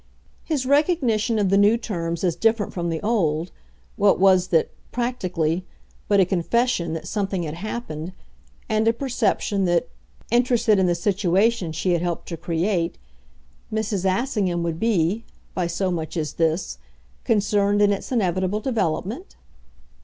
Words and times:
His 0.43 0.65
recognition 0.65 1.37
of 1.37 1.49
the 1.49 1.59
new 1.59 1.77
terms 1.77 2.23
as 2.23 2.35
different 2.35 2.73
from 2.73 2.89
the 2.89 2.99
old, 3.03 3.51
what 3.97 4.19
was 4.19 4.47
that, 4.47 4.71
practically, 4.91 5.63
but 6.07 6.19
a 6.19 6.25
confession 6.25 6.93
that 6.93 7.07
something 7.07 7.43
had 7.43 7.53
happened, 7.53 8.11
and 8.67 8.87
a 8.87 8.93
perception 8.93 9.65
that, 9.65 9.89
interested 10.31 10.79
in 10.79 10.87
the 10.87 10.95
situation 10.95 11.71
she 11.71 11.91
had 11.91 12.01
helped 12.01 12.27
to 12.29 12.35
create, 12.35 12.97
Mrs. 13.71 14.03
Assingham 14.09 14.63
would 14.63 14.79
be, 14.79 15.23
by 15.53 15.67
so 15.67 15.91
much 15.91 16.17
as 16.17 16.33
this, 16.33 16.79
concerned 17.23 17.79
in 17.79 17.93
its 17.93 18.11
inevitable 18.11 18.59
development? 18.59 19.35